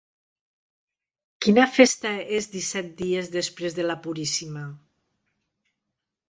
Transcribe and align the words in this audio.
Quina 1.45 1.65
festa 1.75 2.13
és 2.37 2.47
disset 2.53 2.89
dies 3.03 3.29
després 3.37 3.77
de 3.81 3.87
la 3.87 3.99
Puríssima? 4.07 4.65